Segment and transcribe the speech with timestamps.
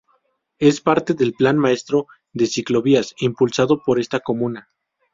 [0.57, 4.67] Es parte del plan maestro de ciclovías impulsado por esta comuna.